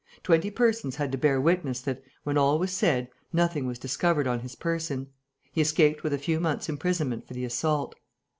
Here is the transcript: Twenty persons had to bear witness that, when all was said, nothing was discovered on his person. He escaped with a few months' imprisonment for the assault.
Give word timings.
Twenty 0.23 0.49
persons 0.49 0.95
had 0.95 1.11
to 1.11 1.17
bear 1.19 1.39
witness 1.39 1.79
that, 1.81 2.01
when 2.23 2.35
all 2.35 2.57
was 2.57 2.71
said, 2.71 3.07
nothing 3.31 3.67
was 3.67 3.77
discovered 3.77 4.25
on 4.25 4.39
his 4.39 4.55
person. 4.55 5.11
He 5.51 5.61
escaped 5.61 6.01
with 6.01 6.11
a 6.11 6.17
few 6.17 6.39
months' 6.39 6.69
imprisonment 6.69 7.27
for 7.27 7.35
the 7.35 7.45
assault. 7.45 7.93